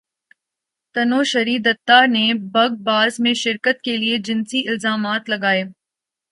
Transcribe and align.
تنوشری 0.95 1.57
دتہ 1.65 1.99
نے 2.07 2.25
بگ 2.53 2.81
باس 2.83 3.19
میں 3.19 3.33
شرکت 3.43 3.81
کیلئے 3.83 4.17
جنسی 4.25 4.67
الزامات 4.67 5.29
لگائے 5.29 5.63